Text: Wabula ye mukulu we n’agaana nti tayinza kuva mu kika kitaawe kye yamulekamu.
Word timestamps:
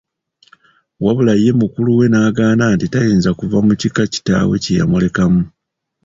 Wabula 1.03 1.33
ye 1.43 1.51
mukulu 1.59 1.91
we 1.99 2.05
n’agaana 2.09 2.65
nti 2.75 2.85
tayinza 2.93 3.29
kuva 3.39 3.57
mu 3.65 3.73
kika 3.81 4.03
kitaawe 4.13 4.55
kye 4.63 4.73
yamulekamu. 4.79 5.41